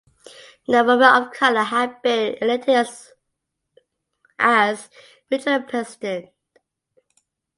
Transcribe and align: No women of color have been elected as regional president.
No 0.67 0.83
women 0.83 1.03
of 1.13 1.31
color 1.31 1.61
have 1.61 2.01
been 2.01 2.35
elected 2.41 2.87
as 4.39 4.89
regional 5.29 5.61
president. 5.61 6.31